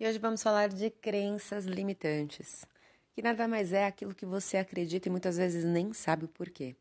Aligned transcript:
E 0.00 0.06
hoje 0.06 0.16
vamos 0.20 0.44
falar 0.44 0.68
de 0.68 0.90
crenças 0.90 1.64
limitantes, 1.64 2.64
que 3.12 3.20
nada 3.20 3.48
mais 3.48 3.72
é 3.72 3.84
aquilo 3.84 4.14
que 4.14 4.24
você 4.24 4.56
acredita 4.56 5.08
e 5.08 5.10
muitas 5.10 5.36
vezes 5.36 5.64
nem 5.64 5.92
sabe 5.92 6.24
o 6.24 6.28
porquê. 6.28 6.76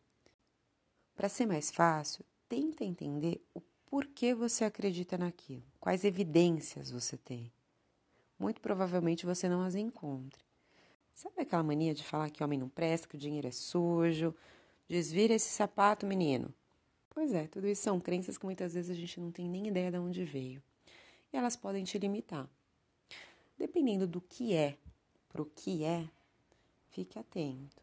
Para 1.16 1.28
ser 1.28 1.48
mais 1.48 1.72
fácil, 1.72 2.24
tenta 2.48 2.86
entender 2.86 3.44
o 3.56 3.62
porquê 3.88 4.36
você 4.36 4.66
acredita 4.66 5.18
naquilo, 5.18 5.64
quais 5.80 6.04
evidências 6.04 6.92
você 6.92 7.18
tem. 7.18 7.52
Muito 8.38 8.62
provavelmente 8.62 9.26
você 9.26 9.50
não 9.50 9.64
as 9.64 9.74
encontre. 9.74 10.46
Sabe 11.16 11.42
aquela 11.42 11.64
mania 11.64 11.96
de 11.96 12.04
falar 12.04 12.30
que 12.30 12.44
homem 12.44 12.60
não 12.60 12.70
presta, 12.70 13.08
que 13.08 13.16
o 13.16 13.20
dinheiro 13.20 13.48
é 13.48 13.52
sujo? 13.52 14.32
Desvira 14.88 15.34
esse 15.34 15.50
sapato, 15.50 16.06
menino. 16.06 16.54
Pois 17.10 17.34
é, 17.34 17.48
tudo 17.48 17.68
isso 17.68 17.82
são 17.82 18.00
crenças 18.00 18.38
que 18.38 18.46
muitas 18.46 18.76
vezes 18.76 18.92
a 18.92 18.94
gente 18.94 19.20
não 19.20 19.32
tem 19.32 19.50
nem 19.50 19.70
ideia 19.70 19.90
de 19.90 19.98
onde 19.98 20.24
veio. 20.24 20.62
E 21.34 21.36
elas 21.36 21.56
podem 21.56 21.84
te 21.84 21.98
limitar. 21.98 22.48
Dependendo 23.58 24.06
do 24.06 24.22
que 24.22 24.54
é 24.54 24.78
para 25.30 25.42
o 25.42 25.46
que 25.46 25.84
é, 25.84 26.08
fique 26.90 27.18
atento. 27.18 27.82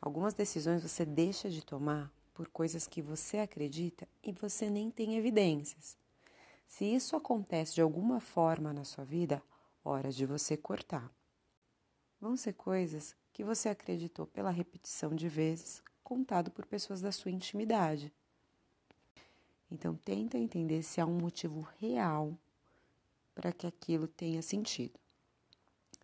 Algumas 0.00 0.34
decisões 0.34 0.82
você 0.82 1.04
deixa 1.04 1.50
de 1.50 1.64
tomar 1.64 2.12
por 2.32 2.48
coisas 2.48 2.86
que 2.86 3.02
você 3.02 3.38
acredita 3.38 4.08
e 4.22 4.32
você 4.32 4.70
nem 4.70 4.90
tem 4.90 5.16
evidências. 5.16 5.96
Se 6.66 6.84
isso 6.84 7.16
acontece 7.16 7.74
de 7.74 7.80
alguma 7.80 8.20
forma 8.20 8.72
na 8.72 8.84
sua 8.84 9.04
vida, 9.04 9.42
hora 9.84 10.12
de 10.12 10.24
você 10.24 10.56
cortar. 10.56 11.10
Vão 12.20 12.36
ser 12.36 12.52
coisas 12.52 13.16
que 13.32 13.42
você 13.42 13.68
acreditou 13.68 14.26
pela 14.26 14.50
repetição 14.50 15.14
de 15.14 15.28
vezes, 15.28 15.82
contado 16.02 16.50
por 16.50 16.66
pessoas 16.66 17.00
da 17.00 17.12
sua 17.12 17.30
intimidade. 17.30 18.12
Então 19.70 19.94
tenta 19.94 20.38
entender 20.38 20.82
se 20.82 21.00
há 21.00 21.06
um 21.06 21.18
motivo 21.18 21.66
real 21.78 22.36
para 23.38 23.52
que 23.52 23.68
aquilo 23.68 24.08
tenha 24.08 24.42
sentido. 24.42 24.98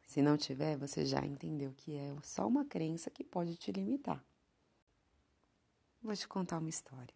Se 0.06 0.22
não 0.22 0.36
tiver, 0.36 0.76
você 0.76 1.04
já 1.04 1.18
entendeu 1.26 1.74
que 1.76 1.96
é 1.96 2.14
só 2.22 2.46
uma 2.46 2.64
crença 2.64 3.10
que 3.10 3.24
pode 3.24 3.56
te 3.56 3.72
limitar. 3.72 4.24
Vou 6.00 6.14
te 6.14 6.28
contar 6.28 6.58
uma 6.58 6.68
história. 6.68 7.12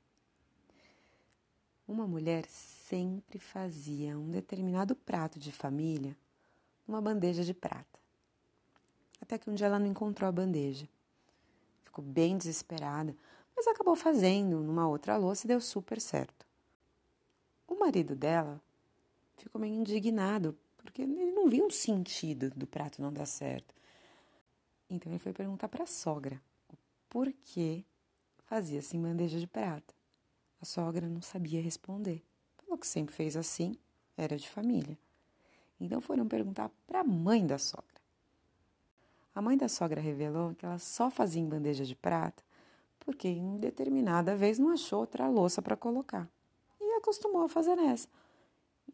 Uma 1.86 2.04
mulher 2.04 2.46
sempre 2.48 3.38
fazia 3.38 4.18
um 4.18 4.28
determinado 4.32 4.96
prato 4.96 5.38
de 5.38 5.52
família 5.52 6.16
numa 6.84 7.00
bandeja 7.00 7.44
de 7.44 7.54
prata. 7.54 8.00
Até 9.20 9.38
que 9.38 9.48
um 9.48 9.54
dia 9.54 9.68
ela 9.68 9.78
não 9.78 9.86
encontrou 9.86 10.28
a 10.28 10.32
bandeja. 10.32 10.88
Ficou 11.84 12.04
bem 12.04 12.36
desesperada, 12.36 13.16
mas 13.54 13.68
acabou 13.68 13.94
fazendo 13.94 14.64
numa 14.64 14.88
outra 14.88 15.16
louça 15.16 15.46
e 15.46 15.48
deu 15.48 15.60
super 15.60 16.00
certo. 16.00 16.44
O 17.68 17.78
marido 17.78 18.16
dela 18.16 18.60
ficou 19.42 19.60
meio 19.60 19.74
indignado, 19.74 20.56
porque 20.76 21.02
ele 21.02 21.32
não 21.32 21.48
viu 21.48 21.66
um 21.66 21.70
sentido 21.70 22.50
do 22.50 22.66
prato 22.66 23.00
não 23.00 23.12
dar 23.12 23.26
certo. 23.26 23.74
Então 24.90 25.10
ele 25.12 25.18
foi 25.18 25.32
perguntar 25.32 25.68
para 25.68 25.84
a 25.84 25.86
sogra 25.86 26.40
o 26.72 26.76
porquê 27.08 27.84
fazia 28.38 28.78
assim 28.78 29.00
bandeja 29.00 29.38
de 29.38 29.46
prata. 29.46 29.94
A 30.60 30.64
sogra 30.64 31.08
não 31.08 31.22
sabia 31.22 31.60
responder. 31.60 32.22
Falou 32.56 32.78
que 32.78 32.86
sempre 32.86 33.14
fez 33.14 33.36
assim, 33.36 33.76
era 34.16 34.36
de 34.36 34.48
família. 34.48 34.98
Então 35.80 36.00
foram 36.00 36.26
perguntar 36.26 36.70
para 36.86 37.00
a 37.00 37.04
mãe 37.04 37.46
da 37.46 37.58
sogra. 37.58 37.86
A 39.34 39.40
mãe 39.42 39.56
da 39.56 39.68
sogra 39.68 40.00
revelou 40.00 40.54
que 40.54 40.64
ela 40.64 40.78
só 40.78 41.10
fazia 41.10 41.40
em 41.40 41.48
bandeja 41.48 41.84
de 41.84 41.94
prata 41.94 42.42
porque 43.08 43.26
em 43.26 43.56
determinada 43.56 44.36
vez 44.36 44.58
não 44.58 44.68
achou 44.68 45.00
outra 45.00 45.26
louça 45.28 45.62
para 45.62 45.74
colocar. 45.74 46.28
E 46.78 46.98
acostumou 46.98 47.42
a 47.44 47.48
fazer 47.48 47.74
nessa. 47.74 48.06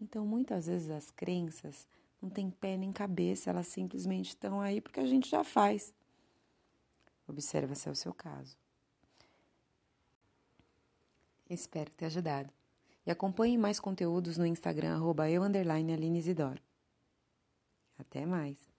Então, 0.01 0.27
muitas 0.27 0.67
vezes 0.67 0.91
as 0.91 1.11
crenças 1.11 1.87
não 2.21 2.29
têm 2.29 2.51
pé 2.51 2.77
nem 2.77 2.93
cabeça, 2.93 3.51
elas 3.51 3.67
simplesmente 3.67 4.29
estão 4.29 4.61
aí 4.61 4.81
porque 4.81 5.01
a 5.01 5.07
gente 5.07 5.29
já 5.29 5.45
faz. 5.45 5.93
Observa 7.27 7.75
se 7.75 7.89
é 7.89 7.93
o 7.93 7.97
seu 7.97 8.13
caso. 8.13 8.57
Espero 11.49 11.91
ter 11.91 12.07
ajudado. 12.07 12.53
E 13.07 13.11
acompanhe 13.11 13.59
mais 13.59 13.79
conteúdos 13.79 14.39
no 14.39 14.47
Instagram, 14.47 14.95
arroba 14.95 15.31
eu, 15.31 15.45
Isidoro. 16.17 16.61
Até 17.99 18.25
mais. 18.25 18.74